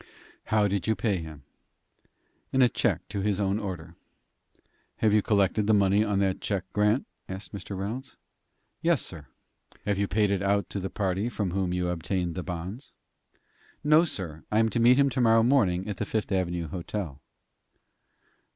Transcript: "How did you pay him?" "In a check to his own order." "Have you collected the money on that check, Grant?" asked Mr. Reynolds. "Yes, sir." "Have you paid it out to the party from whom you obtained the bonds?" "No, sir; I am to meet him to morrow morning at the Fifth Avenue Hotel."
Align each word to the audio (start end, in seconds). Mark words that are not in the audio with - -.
"How 0.45 0.67
did 0.67 0.87
you 0.87 0.95
pay 0.95 1.17
him?" 1.17 1.43
"In 2.51 2.63
a 2.63 2.69
check 2.69 3.07
to 3.09 3.21
his 3.21 3.39
own 3.39 3.59
order." 3.59 3.93
"Have 4.95 5.13
you 5.13 5.21
collected 5.21 5.67
the 5.67 5.75
money 5.75 6.03
on 6.03 6.17
that 6.21 6.41
check, 6.41 6.63
Grant?" 6.73 7.05
asked 7.29 7.53
Mr. 7.53 7.77
Reynolds. 7.77 8.17
"Yes, 8.81 9.03
sir." 9.03 9.27
"Have 9.85 9.99
you 9.99 10.07
paid 10.07 10.31
it 10.31 10.41
out 10.41 10.71
to 10.71 10.79
the 10.79 10.89
party 10.89 11.29
from 11.29 11.51
whom 11.51 11.71
you 11.71 11.89
obtained 11.89 12.33
the 12.33 12.41
bonds?" 12.41 12.93
"No, 13.83 14.03
sir; 14.03 14.43
I 14.51 14.57
am 14.57 14.69
to 14.69 14.79
meet 14.79 14.97
him 14.97 15.11
to 15.11 15.21
morrow 15.21 15.43
morning 15.43 15.87
at 15.87 15.97
the 15.97 16.05
Fifth 16.05 16.31
Avenue 16.31 16.67
Hotel." 16.69 17.21